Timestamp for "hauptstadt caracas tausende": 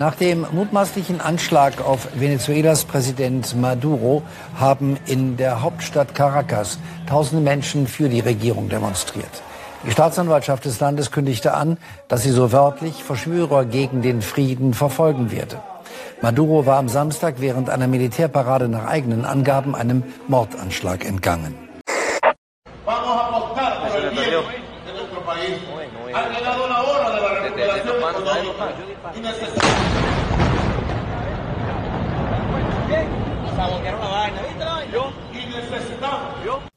5.62-7.44